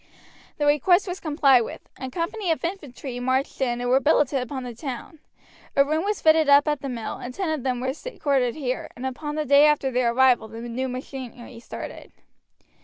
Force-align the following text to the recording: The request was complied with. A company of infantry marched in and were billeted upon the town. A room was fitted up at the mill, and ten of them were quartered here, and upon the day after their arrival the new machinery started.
The 0.57 0.65
request 0.65 1.07
was 1.07 1.19
complied 1.19 1.61
with. 1.63 1.87
A 1.99 2.09
company 2.09 2.49
of 2.49 2.63
infantry 2.63 3.19
marched 3.19 3.61
in 3.61 3.79
and 3.79 3.87
were 3.87 3.99
billeted 3.99 4.41
upon 4.41 4.63
the 4.63 4.73
town. 4.73 5.19
A 5.75 5.85
room 5.85 6.03
was 6.03 6.23
fitted 6.23 6.49
up 6.49 6.67
at 6.67 6.81
the 6.81 6.89
mill, 6.89 7.17
and 7.17 7.31
ten 7.35 7.51
of 7.51 7.61
them 7.61 7.79
were 7.79 7.93
quartered 8.19 8.55
here, 8.55 8.89
and 8.95 9.05
upon 9.05 9.35
the 9.35 9.45
day 9.45 9.67
after 9.67 9.91
their 9.91 10.11
arrival 10.11 10.47
the 10.47 10.61
new 10.61 10.87
machinery 10.89 11.59
started. 11.59 12.11